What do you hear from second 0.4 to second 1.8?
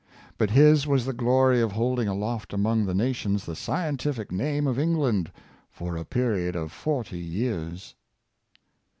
his was the glory of